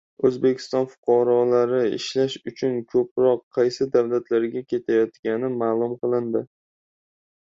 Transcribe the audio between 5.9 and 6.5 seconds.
qilindi